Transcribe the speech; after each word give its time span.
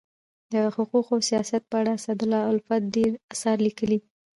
د 0.51 0.55
حقوقو 0.75 1.13
او 1.15 1.21
سیاست 1.29 1.61
په 1.69 1.75
اړه 1.81 1.91
اسدالله 1.99 2.41
الفت 2.51 2.83
ډير 2.95 3.11
اثار 3.33 3.57
لیکلي 3.67 3.97
دي. 4.01 4.09